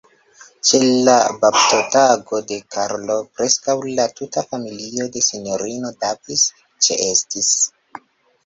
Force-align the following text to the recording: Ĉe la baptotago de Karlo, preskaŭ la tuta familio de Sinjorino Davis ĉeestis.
Ĉe 0.67 0.77
la 1.07 1.13
baptotago 1.41 2.39
de 2.51 2.57
Karlo, 2.75 3.19
preskaŭ 3.41 3.77
la 3.99 4.07
tuta 4.21 4.45
familio 4.55 5.07
de 5.17 5.23
Sinjorino 5.29 5.93
Davis 6.07 6.47
ĉeestis. 6.89 7.55